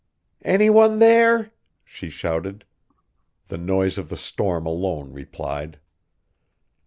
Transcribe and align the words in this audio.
"Any 0.43 0.71
one 0.71 0.97
there?" 0.97 1.51
she 1.85 2.09
shouted. 2.09 2.65
The 3.49 3.59
noise 3.59 3.99
of 3.99 4.09
the 4.09 4.17
storm 4.17 4.65
alone 4.65 5.13
replied. 5.13 5.79